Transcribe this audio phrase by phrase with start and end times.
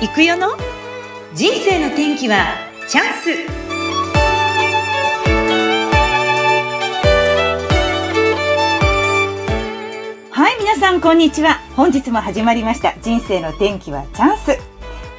[0.00, 0.46] 行くよの？
[1.34, 2.54] 人生の天気は
[2.86, 3.30] チャンス。
[10.30, 11.58] はい皆さんこんにちは。
[11.74, 12.94] 本日も始まりました。
[13.02, 14.56] 人生の天気はチャンス。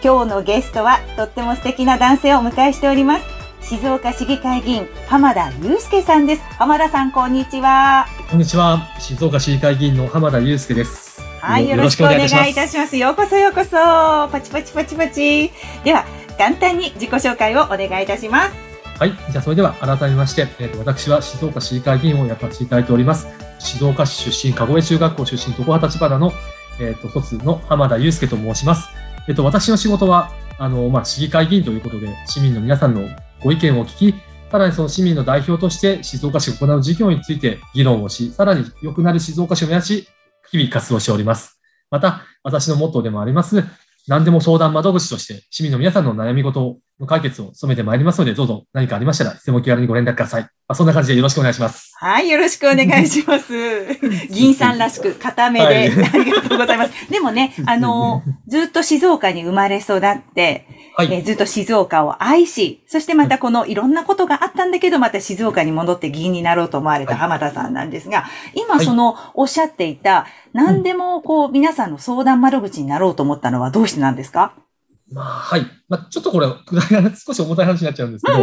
[0.02, 3.26] 今日のゲストはとっても素敵な男性をお迎えしております。
[3.62, 6.42] 静岡市議会議員浜田祐介さんです。
[6.58, 8.06] 浜田さんこんにちは。
[8.30, 8.88] こんにちは。
[8.98, 11.09] 静岡市議会議員の浜田祐介です。
[11.42, 15.52] はいよろしくお願いいたしますようこそようこそパチパチパチパチ
[15.84, 16.06] では
[16.38, 19.14] 簡単に自己紹介をお願いいたしますはい。
[19.32, 23.28] じゃあ、それでは改めまして、えーと、私は静岡市議会議員をやらせていただいております。
[23.58, 26.34] 静岡市出身、籠江中学校出身、常葉立花の、
[26.82, 28.90] えっ、ー、と、卒の浜田祐介と申します。
[29.30, 33.08] えっ、ー、と、私の仕事は、あの、まあ、市議会議員ということで、市民の皆さんの
[33.42, 34.16] ご意見を聞き、
[34.52, 40.08] さらにその市民の代表として静岡市が行う事業について議論をし、さらに良くなる静岡市を目指し、
[40.52, 41.62] 日々活動しております。
[41.92, 43.64] また、私のモットーでもあります、
[44.08, 50.42] 何でも相談窓口として市民の皆さんの悩み事をの解決を努めてまいりますので、どうぞ何かありましたら、質問気軽にご連絡ください。
[50.42, 51.94] まあ、そんな感じでよろしくお願いします。
[51.98, 53.54] はい、よろしくお願いします。
[54.30, 55.86] 銀さんらしく、固めで、はい、
[56.22, 56.92] ありがとうございます。
[57.10, 60.02] でもね、 あの、ずっと静岡に生まれ育っ
[60.36, 74.52] て、はい、えずっと静岡を愛し、そしてまたこのいろんなことがあったんだけど、また静岡に戻って議員になろうと思われた浜田さんなんですが、今そのおっしゃっていた、何でもこう皆さんの相談窓口になろうと思ったのはどうしてなんですか？
[75.12, 75.66] まあ、はい。
[75.88, 76.48] まあ、ちょっとこれ、
[77.16, 78.38] 少し重たい話になっちゃうんですけど、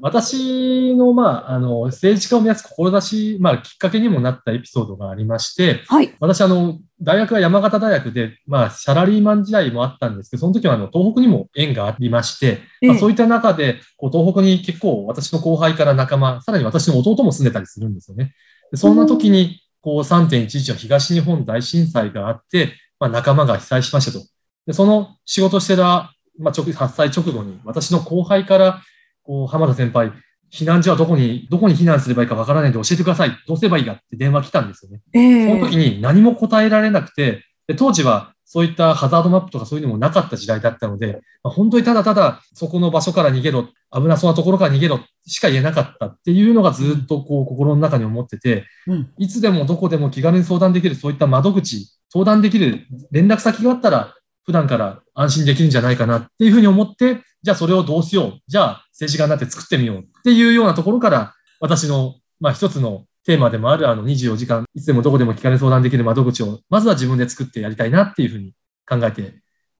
[0.00, 6.14] 私の、まあ、あの、政治家を目指す志、まあ、きっかけにもなったエピソードがありまして、はい。
[6.20, 18.34] 私、あの、大学は山形大学で、まあ、サラリーマン時代もあったんですけど、その時は、あの、東北にも縁がありまして、まあ、そういった中で、こう、東北に結構、私の後輩から仲間、さらに私の弟も住んでたりするんですよね。
[18.70, 24.24] でそんな時に、こう、3.11の東日本大震災があって、まあ、仲間が被災しましたと。
[24.66, 28.82] で、その仕事してた、まあ、直、発災直後に、私の後輩から、
[29.22, 30.12] こう、浜田先輩、
[30.52, 33.30] 避難所はどこに、どこに避難すればいいかわからないんで教えてください。
[33.46, 35.00] どうすればいいかって電話来たんですよね。
[35.12, 58.38] えー、その時に何も答えられなくて、で当時はそういったハザードマップとかそういうのもなかった時代だったので、まあ、本当にただただそこの場所から逃げろ、危なそうなところから逃げろしか言えなかったっていうのがずっとこう心の中に思ってて、うん、いつでもどこでも気軽に相談できるそういった窓口、相談できる連絡先があったら普段から安心できるんじゃないかなっていうふうに思って、じゃあそれをどうしよう。
[58.46, 68.52] じゃあ政治家になって作ってみようっていうようなところから、私の、まあ一つのテーマでもあるあの24時間、いつでもどこでも気軽に相談できる窓口を、まずは自分で作ってやりたいなっていうふうに
[68.88, 69.34] 考えて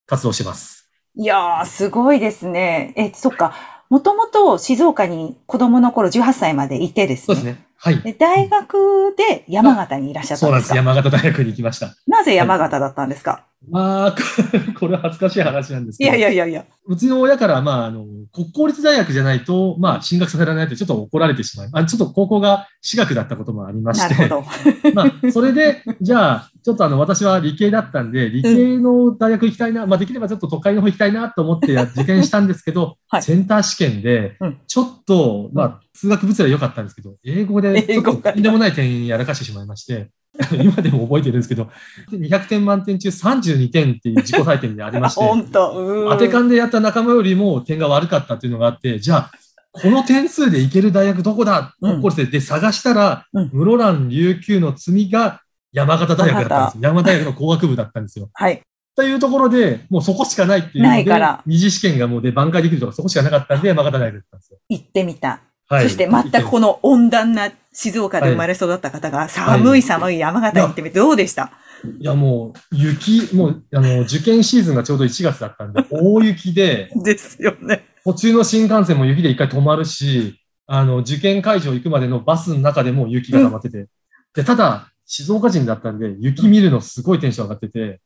[0.06, 0.88] 活動してます。
[1.16, 2.94] いやー、すごいですね。
[2.96, 3.54] え、そっか。
[3.90, 7.24] もともと静岡に子供の頃18歳までいてですね。
[7.26, 7.66] そうですね。
[7.76, 8.00] はい。
[8.00, 10.46] で大学で山形にいらっしゃったんですか？
[10.46, 10.74] そうなんです。
[10.74, 11.94] 山形大学に行きました。
[12.06, 14.14] なぜ山形だったんですか、はいまあ、
[14.78, 16.16] これは恥ずかしい話なんですけど。
[16.16, 16.64] いやいやいやいや。
[16.86, 21.70] うちの親から、まあ、あの、国公立大学じゃないと、まあ、進学させられないとちょっと怒られてしまう。
[21.72, 24.14] あちょっと高校が私学だったこともありまして。
[24.14, 24.46] なるほど。
[24.94, 34.36] まあ、それで、じゃあ、ちょっとあの、私は理系だったんで、理系の大学行きたいな、うん、まあ、できればちょっと都会の方行きたいなと思って受験したんですけど、はい、センター試験で、
[34.66, 40.10] ちょっと、まあ、数学物理は良かったんですけど、英語で、とんでもない点やらかしてしまいまして、
[40.60, 41.68] 今でも覚えてるんですけど、
[42.10, 46.08] 200点満点中32点っていう自己採点でありまして、 本当。
[46.10, 49.30] 当て勘でやった仲間よりも点が悪かったっていうのがあって、じゃあ、
[49.70, 55.40] この点数でいける大学どこだ、うん、で探したら、うん、室蘭琉球の積が
[55.72, 57.06] 山形大学だったんです山形。
[57.06, 58.30] 大学の工学部だったんですよ。
[58.32, 58.62] はい。
[58.96, 64.58] というところで、もうそこしかないっていうので、二次試験がもうで挽回できるとかそこしかなかったんで、山形大学だったんですよ。
[64.68, 65.42] 行ってみた。
[65.68, 71.52] はい、そして全くこの温暖な静岡で生まれ育った方が寒い寒い山形に行ってみてどうでした、
[72.00, 76.90] いや、もう、雪、もう、あの、受験シーズンがちょうど1月だったんで、 大雪で。
[76.94, 77.84] ですよね。
[78.04, 83.78] 途中の新幹線も雪で一回止まるし、あの、受験会場行くまでのバスの中でも雪が溜まってて。
[83.78, 83.88] うん、
[84.34, 88.00] で、ただ、静岡人だったんで、雪見るのすごいテンション上がってて、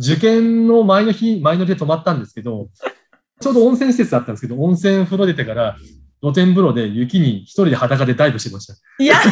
[0.00, 2.68] 受験の前の日、前の日で泊まったんですけど、
[3.40, 5.76] ちょうど温泉施設だったんですけど、温泉風呂出てから、
[6.22, 8.74] 露天風呂で雪に一人で裸でダイブしてました。
[8.98, 9.16] いや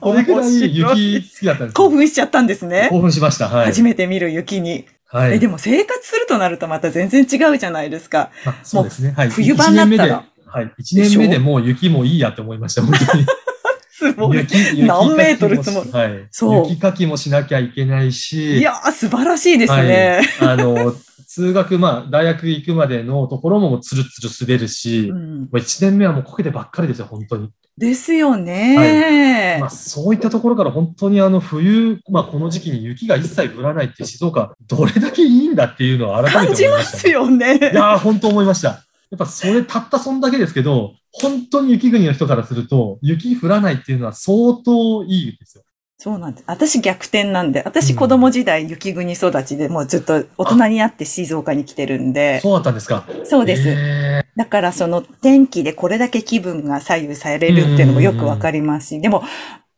[0.00, 2.88] これくらい雪好きだったんです興奮しちゃったんですね。
[2.90, 3.48] 興奮しました。
[3.48, 3.66] はい。
[3.66, 4.86] 初めて見る雪に。
[5.06, 5.34] はい。
[5.34, 8.30] え、でも生活するとなるとまた全然違うじゃないですか。
[8.62, 9.14] そうですね。
[9.16, 9.30] はい。
[9.30, 10.24] 冬場になったら。
[10.46, 10.72] はい。
[10.78, 13.26] 一年目でもう雪もいいやって思いました、本当に。
[13.90, 14.38] すごい。
[14.38, 15.90] 雪、何メートル積もる。
[15.90, 16.28] はい。
[16.30, 16.68] そう。
[16.68, 18.58] 雪かきもしなきゃいけないし。
[18.58, 20.22] いやー、素晴らしいですね。
[20.38, 20.94] はい、あの、
[21.38, 27.50] 数学、まあ、大学行くまでのところもつるつる滑るし、うん、1年目はもうこけてばっかりですよ、本当に。
[27.76, 37.56] ですよね、はいまあ、そういったところから本当にあの冬、まあ、この時期に雪が一切降らないって静岡、どれだけいいんだっていうのを改めて感じますよね。
[37.56, 38.68] いや本当思いました。
[39.10, 45.62] やっぱそれたったそんだけですけど、本当に雪国の人からすると、雪降らないっていうのは相当いいですよ。
[46.00, 46.44] そうなんです。
[46.46, 52.38] 私逆転なんで、私子供時代雪国育ちでもうずっと大人になって静岡に来てるんで。
[52.40, 53.04] そうだったんですか。
[53.24, 54.24] そうです。
[54.36, 59.24] だからその天気でこれだけ気分が左右されるっていうのもよくわかりますし、でも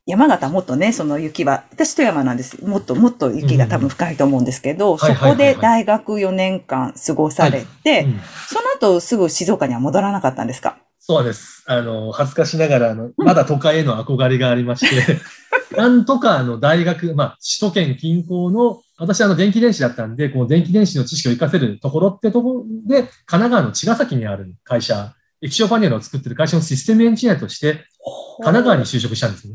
[0.04, 2.62] 山形もっとね、その雪は、私富山なんです。
[2.66, 8.06] もっともっと雪が多分深いと思うんですけど、そこで大学4年間過ごされて、
[8.48, 10.76] その後すぐ静岡には戻らなかったんですか？
[11.02, 11.64] そうです。
[11.66, 15.18] あの、恥ずかしながら、あの、まだ都会への憧れがありまして、
[15.76, 27.86] なんとかあの大学、まあ、首都圏近郊の、私はあの電気電子だったんで、この電気電子の知識を活かせるところってところで、神奈川の茅ヶ崎にある会社、液晶パネルを作ってる会社のシステムエンジニアとして、
[28.42, 29.54] 神奈川に就職したんですね。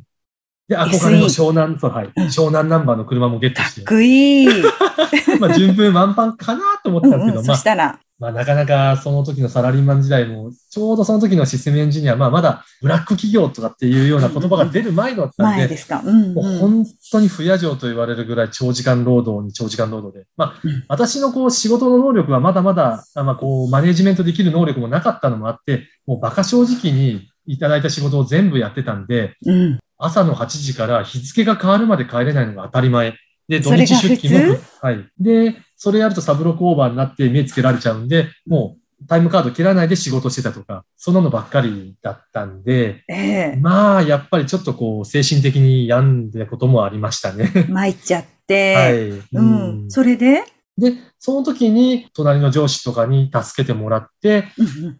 [0.68, 2.08] で、憧れの湘南、そう、はい。
[2.16, 3.82] 湘南ナンバーの車もゲットして。
[3.84, 4.48] かっこいい。
[5.40, 8.00] まあ、順風満帆かなと思ってたんですけど、うんうん、まあ、そしたら。
[8.18, 16.02] まあ、なかなかその時のサラリーマン時代も、ちょうどその時のシステムエンジニア、まあ、まだブラック企業とかっていうような言葉が出る前だったんで、前ですか。
[16.06, 20.54] うんうん、もう本当に不夜城と言われるぐらい長時間労働に長時間労働で、まあ、
[20.88, 33.14] 私のこう仕事の能力はまだまだ、まあ、こう、マネジメントできる能力もなかったのもあって、もう馬鹿正直にいただいた仕事を全部やってたんで、うん、朝の8時から日付が変わるまで帰れないのが当たり前。
[33.48, 35.06] で、土日出勤も、はい。
[35.20, 47.52] で、それやるとサブロックオーバーになって目つけられちゃうんで、もうタイムカード切らないで仕事してたとか、そんなのばっかりだったんで、えー、まあ、やっぱりちょっとこう、精神的に病んでこともありましたね。
[47.70, 48.76] 参っちゃって。
[48.76, 49.10] はい。
[49.10, 49.92] うん。
[49.92, 50.44] それで？
[50.78, 54.46] で、その時に隣の上司とかに助けてもらって、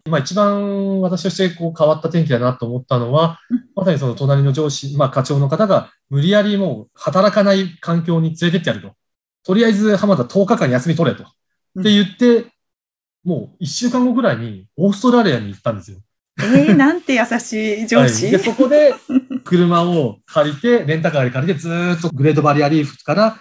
[0.08, 3.38] まあ一番私としてこう変わった天気だなと思ったのは、
[3.74, 8.94] まさにその隣の上司、まあ課長の方が無理やりもう働かない環境に連れてってやると。
[9.46, 11.22] とりあえず浜田10日間休み取れと。
[11.22, 11.26] っ
[11.82, 12.46] て言って、
[13.24, 15.98] もう一週間後ぐらいにオーストラリアに行ったんですよ。
[16.38, 17.52] えー、なんて優し
[17.82, 18.94] い上司、はい、で、そこで
[19.44, 23.38] 車を借りて、レンタカーで借りて、ずっとグレートバリアリーフから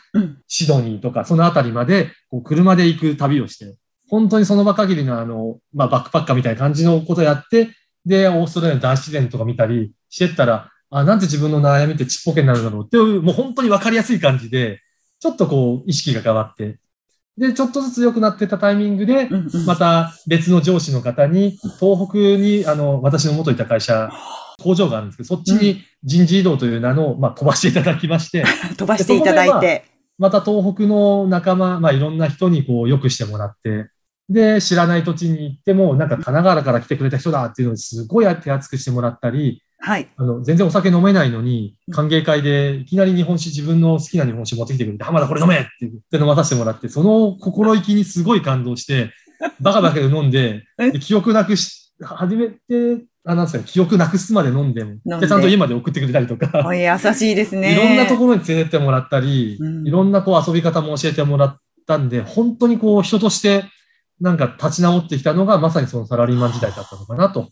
[0.47, 3.75] シドニーとか、そのあたりまで、こう車で行く旅をして、
[4.07, 7.69] 本当にその場限りのあの、まあ、バックパッカーみたいな感じのことやって、
[8.05, 14.81] で、オーストラリアの大自然とか見たりしてったら、あ、なんて自分の悩みってちっぽけになるんだろうっていう、もう本当にわかりやすい感じで、
[15.25, 16.77] ちょっとこう、意識が変わって、
[17.35, 19.27] で、ちょっとずつ良くなってたタイミングで、
[19.65, 24.11] また別の上司の方に、東北に、あの、私の元いた会社、
[24.61, 28.45] 工場があるんですけど、そっちに人事異動という名の、まあ、飛ばしていただきまして。
[28.77, 29.83] 飛ばしていただいて。
[30.19, 33.89] また東北の仲間、まあ、いろんな人にこう、良くしてもらって、
[34.29, 40.07] で、知らない土地に行っても、なんか神奈川から来てくれた人だっていうのをすごい手厚くしてもらったり、はい。
[40.17, 49.11] あの、全然お酒飲めないのに、歓迎会でいきなり日本酒、自分の好きな日本酒持ってきてくれて、浜田これ飲めって言って飲まさせてもらって、その心意気にすごい感動して、
[49.59, 56.63] バカバカで飲んで、で記憶なくし、初めて、あ、なんですか、記憶なくすまで飲んでも、で、ちゃんと家まで送ってくれたりとか。
[56.75, 57.73] 優しいですね。
[57.73, 63.65] いろんなところに連れてってもらったり、うん、いろんなこう遊び方も教えてもらったんで、本当にこう人として
[64.21, 67.49] なんか立ち直ってきたのがまさにそのサラリーマン時代だったのかなと。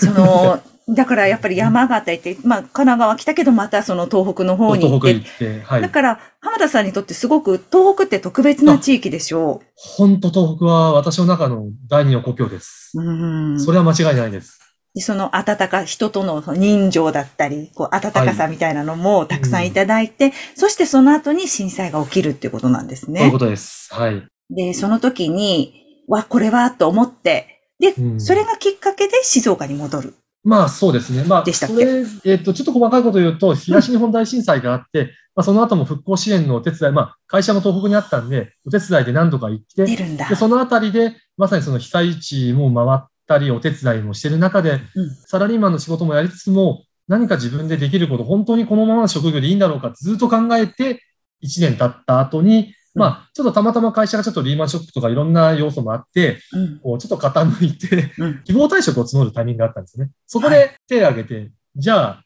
[0.00, 5.08] その、だからやっぱり山形行って、まあ神奈川来たけどまたその東北の方に行って。
[5.08, 5.82] 東北行って、はい。
[5.82, 9.66] だから浜田さんにとってすごく東北って特別な地域でしょう。
[9.74, 12.92] 本当東北は私の中の第二の故郷です。
[12.94, 13.60] うん。
[13.60, 14.58] それは間違いないです。
[14.94, 23.20] でその温か、人との人情だったり、こう温かさみたいなのもたくさんいただいて、はいうん、そしてその後に震災が起きるっていうことなんですね。
[23.20, 23.92] そういうことです。
[23.92, 24.26] はい。
[24.50, 25.74] で、その時に、
[26.08, 30.14] わ、これはと思って、で、うん、それがきっかけで静岡に戻る。
[30.48, 31.24] まあそうですね。
[31.24, 31.84] まあ、でしたっけ？
[32.24, 51.02] えっ、ー、と、ちょっと細かいこと言うと、東日本大震災があって、うん、まあその後も復興支援のお手伝い、まあ会社も東北にあったんで、お手伝いで何度か行って、で、そのあたりで、まさにその被災地も回ったり、お手伝いもしてる中で、うん、サラリーマンの仕事もやりつつも、何か自分でできること、本当にこのままの職業でいいんだろうかずっと考えて、
[51.42, 60.10] 1年経った後に、まあ、ちょっとたまたま会社がちょっとリーマンショックとかいろんな要素もあって、うん、こうちょっと傾いて、うん、希望退職を募るタイミングがあったんですね。
[60.26, 62.24] そこで手を挙げて、はい、じゃあ、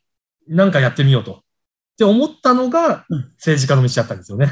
[0.48, 1.32] なんかやってみようと。
[1.32, 3.04] って思ったのが、
[3.36, 4.48] 政治家の道だったんですよね。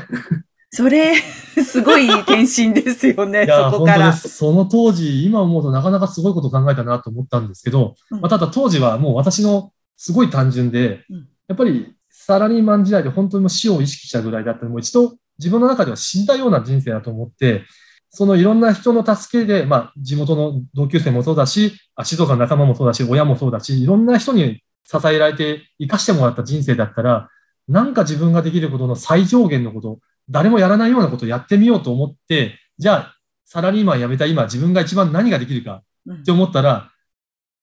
[0.72, 1.14] それ、
[1.64, 4.12] すごい転身ですよね、 そこから。
[4.12, 11.04] その当時、今思うとなかなかすごいこと考えたなと思ったんですけど、うん、まあ、ただ当時はもう私のすごい単純で、
[11.48, 17.64] やっぱりサラリーマン時代で本当に死を意識したぐらいだったので、もう一度自分の中では死んだような人生だと思って、
[18.10, 21.72] そのいろんな人の助けで、まあ、地元の同級生もそうだし、
[22.04, 27.28] 静岡の仲間もそうだし、親もそうだし、いろんな人に支えられて生かしてもらった人生だったら、
[27.68, 33.16] なんか自分ができることの最上限のこと、誰もやらないようなことをやってみようと思って、じゃあ、
[33.46, 35.82] サラリーマン辞めた今、自分が一番何ができるか
[36.12, 36.90] って思ったら、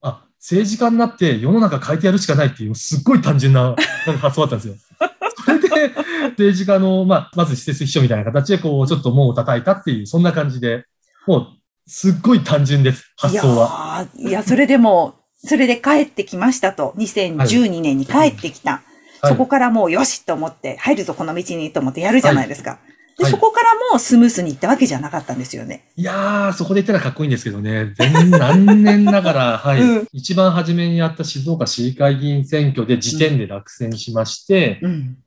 [0.02, 3.76] うん、あ、政治家になって世の中変えてやるしかないっていう、すっごい単純な
[4.22, 4.76] 発想だったんですよ。
[6.38, 10.86] 政治家の、まあ、まず施設秘書みたいな形で、こう、ちょっと門を叩いたっていう、そんな感じで、
[11.26, 11.48] もう、
[11.88, 14.08] すっごい単純です、発想は。
[14.16, 16.94] いや、いやそれでも、それで帰ってきましたと。
[16.98, 18.72] 2012年に帰ってきた。
[18.72, 18.82] はい
[19.24, 22.70] そこからもうよしと思って、入るぞこの道にと思ってやるじゃないですか。
[22.70, 22.80] はい
[23.18, 25.90] で、そこからもうスムースにいったわけじゃなかったんですよね。
[25.96, 27.94] いやー、そこで言ったらかっこいいんですけどね。
[27.98, 35.18] 全何年ながら、 はい、うん、一番初めにやった静岡市議会議員選挙で時点で落選しまして、うん、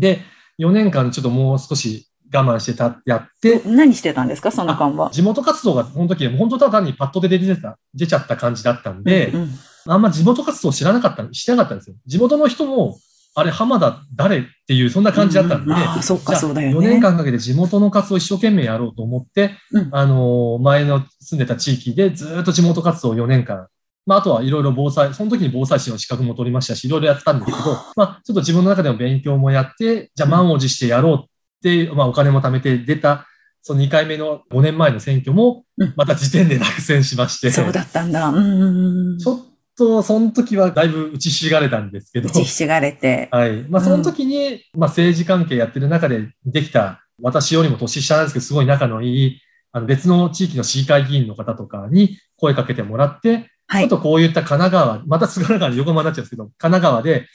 [0.00, 0.22] で、
[0.58, 3.60] 4年間ちょっともう少し我慢してた、やって。
[3.66, 5.10] 何してたんですか、その間は。
[5.10, 9.50] 地元活動が、この時、本当ただ単にパッドで出てた、出ちゃった感じだったんで、うんうん、
[9.86, 11.96] あんま地元活動知らなかった、してなかったんですよ。
[12.06, 12.98] 地元の人も、
[13.34, 16.86] あれ、浜田誰っていう、そんな感じだったんで、うん、あそっか、そうだよね。
[16.86, 23.68] 4年間かけて地元の活動を一生懸命やろうと思って、うん、あの、前の住んでた地域でずっと地元活動を4年間
[24.06, 31.28] まあ、あとはいろいろ防災、その時に防災士の資格も取りましたし、いろいろやってたんですけど、まあ、ちょっと自分の中でも勉強もやって、じゃあ満を持してやろうっ
[31.62, 33.26] て、まあ、お金も貯めて出た、
[33.62, 35.64] その2回目の5年前の選挙も、
[35.96, 37.48] また時点で落選しまして。
[37.48, 38.28] うん、そうだったんだ。
[38.28, 39.18] うん。
[39.18, 42.28] ちょっと、その時はだいぶ打ちひしがれたんですけど。
[42.28, 43.28] 打ちひしがれて。
[43.30, 43.62] はい。
[43.68, 49.40] まあ、その時に、まあ、政治関係やってる中でできた、私よりも年下なんですけど、すごい仲のいい、
[49.72, 57.28] あの別の地域の市議会議員の方とかに声かけてもらって、はい、ちょっとこういった神奈川、また菅原川で横浜になっちゃうんですけど、神奈川で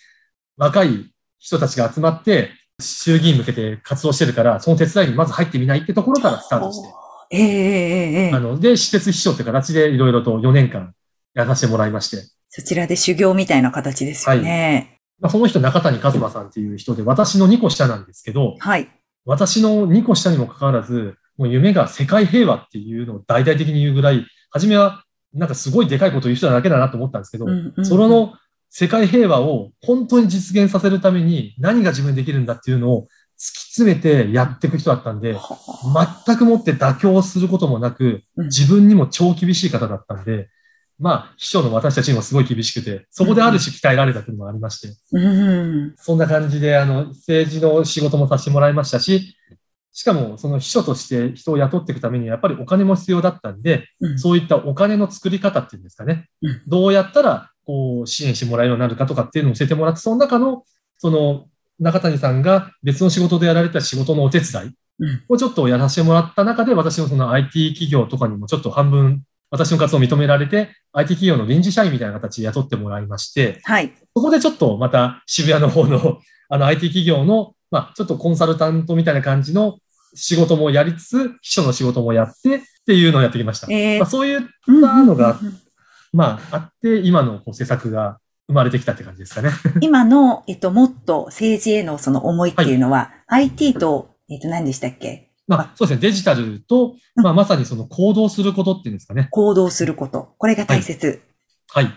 [0.57, 2.51] 若い人たちが集まって、
[2.81, 6.89] 衆議院向けて活動してるから、その手伝いにまず入ってみないってところからスタートして。
[7.31, 10.93] ええええあの、で、施設秘書って形でいろいろと4年間
[11.35, 12.17] やらせてもらいまして。
[12.49, 14.87] そちらで修行みたいな形ですよね。
[14.87, 18.89] はいまあ、その人、中谷和馬さんっていう人で、私の2個下なんですけど、はい。
[19.23, 25.04] 私の2個下にもかかわらず、もう夢が世界平和っていうのを大々的に言うぐらい、初めは
[25.35, 27.45] なんかすごいでかいことを言う人だけだなと思ったんですけど、
[27.83, 28.33] その
[28.69, 35.37] 世界平和を本当に実現させるために何が自分でできるんだっていうのを突き詰めてやっていく人だったんで、
[36.25, 40.49] 全くもって妥協することもなく、自分にも超厳しい方だったんで、
[40.97, 49.35] まあ、秘書の私たちにもすごい厳しくて、そこである種鍛えられたというのもありまして、うん、そんな感じで、あの、政治の仕事もさせてもらいましたし、
[49.95, 56.27] しかも、その秘書として人を雇っていくために、やっぱりお金も必要だったんで、うん、そういったお金の作り方っていうんですかね。
[56.41, 60.65] うん、どうやったら、こう、支援してもらえるようになるかとかっていうのを教えてもらって、その中の、
[60.97, 61.45] その、
[61.79, 64.75] 中谷さんが別の仕事でやられた仕事のお手伝い
[65.29, 73.93] をちょっとやらせてもらった中で、私のその IT 企業とかにもちょっと半分、私の活動を認められて、IT 企業の臨時社員みたいな形で雇ってもらいまして、はい。
[74.13, 79.79] そこでちょっとまた渋谷の方の、あの IT 企業の、まあ、ちょっとコンサルタントみたいな感じの
[80.15, 83.67] 仕事もやりつつ、秘書の仕事もやってっていうのをやってきました。
[83.69, 85.39] えー、まあ、そういったのが、
[86.13, 89.49] まあ、あって、今のこう施策が生まれてきたって感じですかね。
[89.81, 95.31] 今の、えっと、もっと政治へのその思いっていうのは、はい、IT と、えっと、何でしたっけ？
[95.47, 96.01] まあ、そうですね。
[96.01, 99.27] デジタルと、まあ、まさにその行動することっていうんですかね。
[99.31, 100.33] 行動すること。
[100.37, 101.21] これが大切。
[101.69, 101.85] はい。
[101.85, 101.93] はい、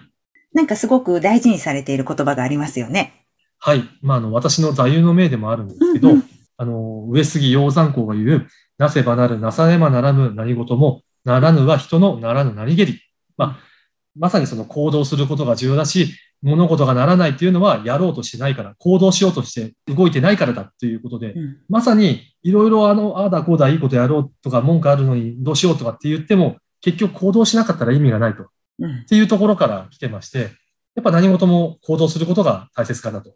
[0.52, 3.26] なんかすごく大事にされている言葉がありますよね。
[3.58, 3.84] はい。
[4.02, 6.24] まあ、あの、私の座右の銘でもあるんですけど、うんうん
[6.58, 13.00] あの、上杉鷹山公が言う、なせばなる、なさねばならぬ何事も、ならぬは人のならぬなりげり。
[13.36, 13.68] まあ、
[14.16, 28.46] まさにその行動することが重要だし、物事がならないっていうのはやろうとしてないから、行動しようとして動いてないからだということで、うん、まさにいろいろあの、ああだこうだいいことやろうとか文句あるのにどうしようとかって言っても、結局行動しなかったら意味がないと。
[28.80, 30.50] うん、っていうところから来てまして、
[30.94, 33.30] やっぱ何事も行動することが大切かなと。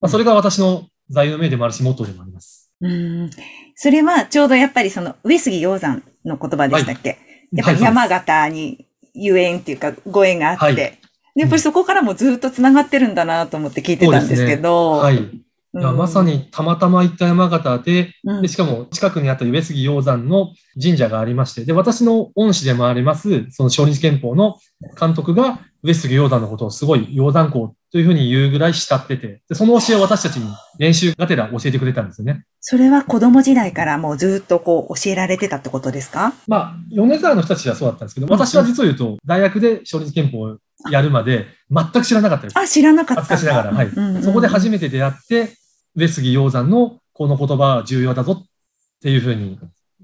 [0.00, 2.67] まあ、それが私の座右の銘でもあるし、モットーでもあります。
[2.80, 3.30] うん。
[3.74, 7.18] それはちょうどやっぱりその上杉鷹山の言葉でしたっけ、はい、
[7.52, 10.98] やっぱり山形にゆえんっていうかご縁があって、はい、
[11.34, 14.96] やっぱりそこからもずっと繋がってるんだなと思って聞いてたんですけど。
[14.96, 15.47] ね、はい。
[15.74, 24.56] うん、まさにたまたま行った山形で、で、しかも近くにあった上杉鷹山の神社がありまして、で、私の恩師でもあります、その小日憲法の
[24.98, 32.44] 監督が上杉鷹山のことをすごい鷹山校というふうに言うぐらい慕ってて、でその教えを私たちに練習がてら教えてくれたんですよね。
[32.60, 36.32] それは子供時代からもうずっとこう教えられてたってことですか？
[36.46, 40.58] まあ、米沢の人たちはそうだったんですけど、私は実を言うと、大学で小日憲法を
[40.90, 42.58] やるまで全く知らなかったです。
[42.58, 43.22] あ、知らなかった。
[43.22, 43.76] 恥ずかしながら。
[43.76, 44.22] はい、うんうん。
[44.22, 45.52] そこで初めて出会って、
[45.96, 48.46] 上杉鷹山のこの言葉は重要だぞっ
[49.02, 49.58] ていうふうに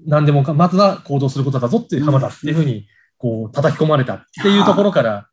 [0.05, 5.27] 何でもか、まずは行動することだぞっていう浜田っていうふうに、こう、叩き込まれたっていうところから、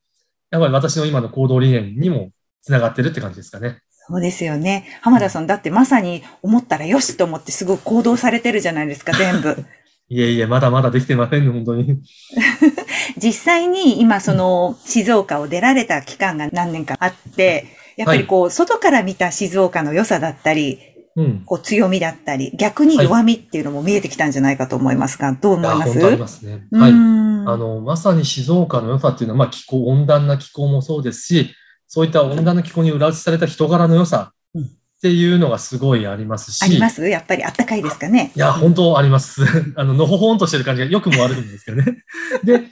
[0.51, 2.31] やっぱり私の今の行動理念にも
[2.63, 3.81] つながってるって感じですかね。
[3.91, 4.87] そうですよね。
[5.01, 9.65] 浜田さん、だってまさに思ったらよしと思ってすごく行動されてるじゃないですか、全部。
[10.09, 12.03] いえいえ、まだまだできてませんね、本当に。
[13.17, 17.67] 実際に今、その、静岡を出られた期間が何年かあって、
[17.97, 20.79] やっぱりこう、はい、外から見た静岡の良さだったり、
[21.15, 25.93] うん、こう強みだったり、逆に弱みっていうのも見えてきたんじゃないかと思いますが、どう思います？
[25.93, 26.67] 本当ありますね。
[26.73, 26.91] はい。
[26.91, 31.55] あの、まさに静岡の良さっていうのは、まあ気候、温暖な気候もそうですし、
[31.87, 34.63] そういった温暖な気候に裏打ちされた人柄の良さっ
[35.03, 36.63] ていうのがすごいありますし。
[36.65, 37.07] あります？
[37.07, 38.33] やっぱりあったかいですかね。
[38.35, 39.43] いや、本当あります。
[39.77, 42.05] あの、のほほんとしてる感じが良くも悪くもですけどね。
[42.43, 42.63] で、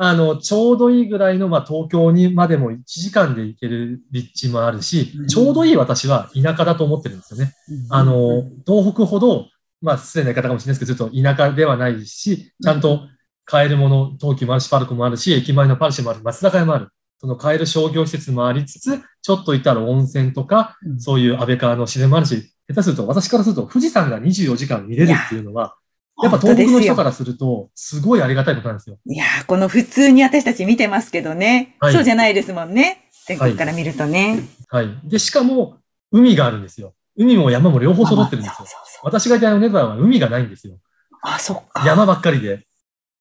[0.00, 7.52] あの、ちょうどいいぐらいの、まあ、東京にまでも1時間で行ける立地もあるし、ちょうどいい私は田舎だと思ってるんですよね。
[7.90, 9.48] あの、東北ほど、
[9.82, 13.00] まあ、失礼な言い方かもしれないですけど、ちょっと田舎ではないし、ちゃんと
[13.44, 16.88] 買えるもの、東急もあるし、パルコもあるし、駅前のパルシェもある、松坂屋もある。
[17.20, 25.74] その買える商業施設もありつつ、ちょっと行ったら温泉とか、そういう安倍川の自然もあるし、下手すると、私からすると富士山が24時間見れるっていうのは、
[26.22, 28.98] やっぱ東北の人からすると、すごいありがたいことなんですよ。
[29.06, 33.08] いやこの普通に私たち見てますけどね、はい、そうじゃないですもんね。
[33.26, 34.86] 全国から見るとね、はい。
[34.86, 34.98] はい。
[35.04, 35.76] で、しかも、
[36.10, 36.94] 海があるんですよ。
[37.16, 38.56] 海も山も両方揃ってるんですよ。
[38.58, 40.78] そうそうそう私がいたネバーは海がないんですよ。
[41.22, 41.86] あ、そっか。
[41.86, 42.64] 山ばっかりで。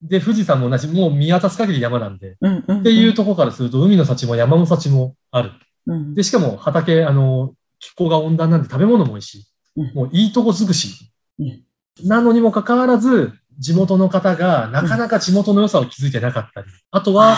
[0.01, 2.37] で、富士山も同じ、もう見渡す限り山なんで。
[2.41, 5.51] うんうんうん、っていうところからすると、海の幸も山の幸もある。
[5.87, 9.47] うん、で、しかも畑、あの、気候が温暖なんで食べ物も美味しい。
[9.77, 11.11] うん、もういいとこ尽くし。
[11.39, 11.66] うん
[12.03, 17.37] なのにもかかわらず、地元の方がなかなか地元の良さを気づいてなかったり、あとは、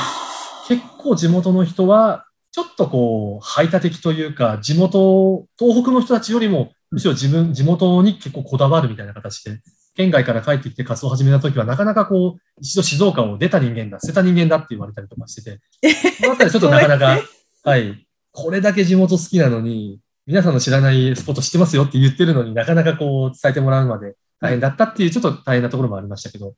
[0.68, 9.62] 結構地元の人は、ちょっとこう、排他的というか、地元、東北の人たちよりも、むしろ自分、地元に結構こだわるみたいな形で、
[9.96, 15.60] 県外から帰ってきて活動を始めたときは、なかなかこう、一度静岡を出た人間だ、捨てた人間だって言われたりとかしてて、
[16.22, 17.20] そのあたりちょっとなかなか、
[17.64, 26.54] はい、これだけ地元好きなのに、皆さんの知らないスポット知ってますよって言ってるのになかなかこう伝えてもらうまで大変だったっていう、ちょっと大変なところもありましたけど、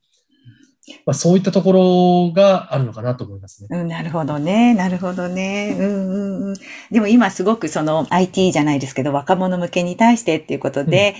[1.06, 3.68] まあ、そういったところがあるのかなと思いますね。
[3.70, 4.74] うん、なるほどね。
[4.74, 5.76] なるほどね。
[5.78, 6.54] うんうんうん。
[6.90, 11.14] でも今すごくその IT じゃないですけど、若者向けに対してっていうことで、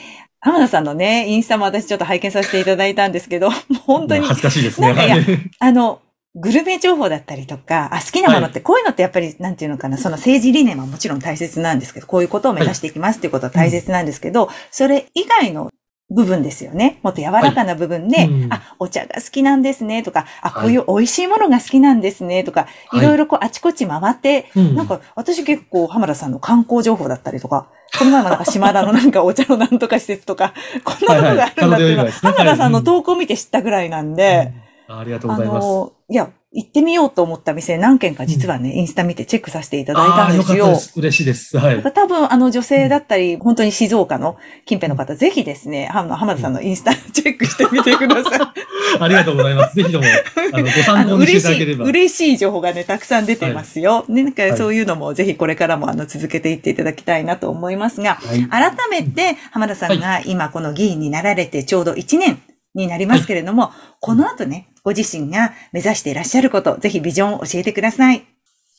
[0.45, 4.27] うん、浜田さんのね、インスタも私ちょっと拝見させていただいたんですけど、もう本当に。
[4.27, 5.51] 恥ずかしいですね。
[5.61, 6.01] あの、
[6.35, 15.71] グルメ情報だったりとか、あ、好きなものって、こういうのってやっぱり、なんていうのかな、その政治理念はもちろん大切なんですけど、こういうことを目指していきますっていうことは大切なんですけど、それ以外の
[16.15, 16.99] 部分ですよね。
[17.03, 18.29] もっと柔らかな部分で、はい。
[18.29, 34.53] うん、あ、お茶が好きなんですねとか、あ、こういう美味しいものが好きなんですねとか、はい、いろいろこうあちこち回って、うん、なんか私結構浜田さんの観光情報だったりとか、この前もなんか島田のなんかお茶のなんとか施設とか、 こんなとこがあるんだっていうのは、浜田さんの投稿を見て知ったぐらいなんで、
[34.89, 35.67] うん、ありがとうございます。
[36.09, 40.69] いや、行ってみようと思った店何件か実はね、うん、インスタ見てチェックさせていただいたんですよ。
[40.69, 41.57] よ嬉しいです。
[41.57, 41.83] はい。
[41.83, 44.37] 多分、あの女性だったり、うん、本当に静岡の
[44.67, 48.41] 近辺の方、ぜひですね、浜田さんのインスタチェックしてみてください。
[49.01, 49.77] ありがとうございます。
[49.77, 50.05] ぜひとも、
[50.53, 51.85] あの、 ご参考にしていただければ。
[51.87, 53.95] 嬉しい、嬉しい情報がね、たくさん出てますよ。
[53.95, 62.39] はい、ね、なんかそういうのも、ぜひこれからも、あの、続けていっていただきたいなと思いますが、はい、改めて、浜田さんが今この議員になられてちょうど1年
[62.75, 68.27] になりますけれども、はい、この後ね、ご自身が目指していらっしゃること、ぜひビジョンを教えてください。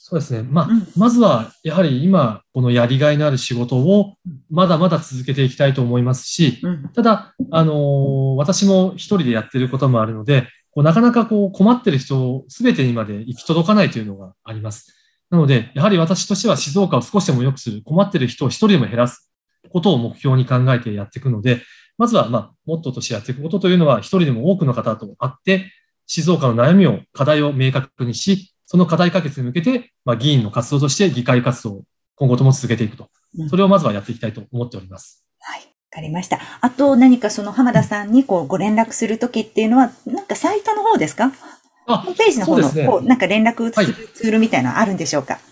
[0.05, 0.43] そうですね。
[0.43, 4.15] まあ、うん、まずは、やはり今、このやりがいのある仕事を、
[4.49, 14.93] まだまだ続けていきたいと思いますし、うん、ただ、あのー、私も一人でやってることもあるので、こうなかなかこう困ってる人すべてにまで行き届かないというのがあります。
[15.29, 19.31] なので、やはり私としては静岡を少しでも良くする、困ってる人を一人でも減らす
[19.71, 21.61] ことを目標に考えてやっていくので、
[21.97, 25.71] まずは、まあ、モットーとしてやっていくことというのは、一人でも多くの方と会って、
[26.07, 31.83] 静岡の悩みを、課題を明確にし、その課題解決に向けて、まあ、議員の活動として議会活動を
[32.15, 33.09] 今後とも続けていくと。
[33.49, 35.25] それをまずはやっていきたいと思っております。
[35.39, 35.61] はい。
[35.61, 36.39] わかりました。
[36.61, 41.31] あと何かその浜田さんにこうご連絡するときっていうのは、なんかサイトの方ですか？
[41.85, 45.43] ホームページの方の、ね、こうなんか連絡するツールみたいなのあるんでしょうか、はい。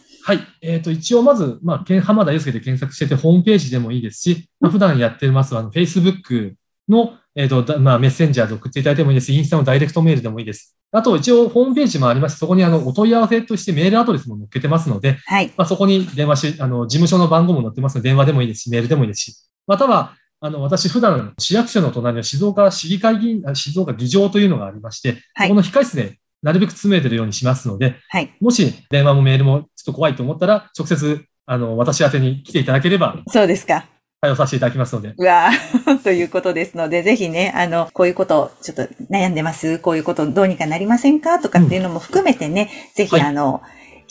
[0.61, 6.53] えっ、ー、と、一応まず、まあ、浜田祐介で検索してて、ホームページでもいいですし、まあ、普段やってます、あの、Facebook
[6.87, 10.77] の、えっ、ー、と、まあ、メッセンジャーで送っていただいてもいいですし、インスタのダイレクトメールでもいいです。
[10.91, 15.47] あと、一応、ホームページもありまして、そこにあの、お問い合わせとしてメールアドレスも載っけてますので、はい。
[15.57, 19.35] まあ、そこに電話し、あの、事務所の番号も載ってますので、電話でもいいですし、メールでもいいですし、
[19.67, 33.17] または、あの、私、普段、市役所の隣の静岡市議会議員、静岡議場というのがありまして、はい、この控室でなるべく詰めてるようにしますので、はい、もし電話もメールもちょっと怖いと思ったら、直接、あの、私宛に来ていただければ。
[33.27, 33.85] そうですか。
[34.21, 35.13] 対応させていただきますので。
[35.17, 35.49] うわ
[36.03, 41.39] ということですので、ぜひね、あの、こういうこと、ちょっと悩んでますこういうことどうにかなりませんか？
[41.39, 43.61] とかっていうのも含めてね、うん、ぜひ、あの、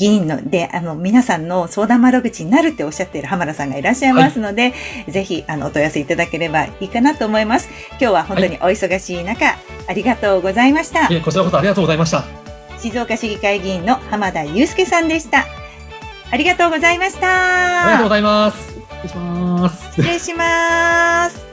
[0.01, 4.75] 議員ので、あの、皆さんの相談窓口になるっておっしゃっている浜田さんがいらっしゃいますので、は
[5.09, 7.69] い、ぜひ、あの、お問い合わせいただければいいかなと思います。
[7.91, 9.57] 今日は本当にお忙しい中、はい、
[9.89, 11.03] ありがとうございました。
[11.03, 12.25] こちらこそありがとうございました。
[12.79, 15.45] 静岡市議会議員の浜田祐介さんでした。
[16.31, 17.83] ありがとうございました。
[17.83, 18.81] ありがとうございます。
[19.03, 19.85] 失礼します。
[19.97, 21.50] 失礼します。